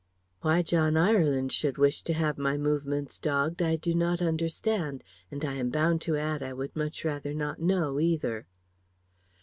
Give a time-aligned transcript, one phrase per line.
[0.41, 5.45] Why John Ireland should wish to have my movements dogged I do not understand; and
[5.45, 8.47] I am bound to add I would much rather not know either."